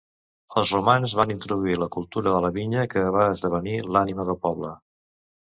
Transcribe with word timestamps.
Els 0.59 0.69
Romans 0.75 1.13
van 1.19 1.33
introduir 1.33 1.75
la 1.81 1.89
cultura 1.97 2.33
de 2.37 2.41
la 2.47 2.51
vinya 2.57 2.87
que 2.95 3.05
va 3.19 3.27
esdevenir 3.35 3.77
l'ànima 3.93 4.27
del 4.33 4.41
poble. 4.49 4.75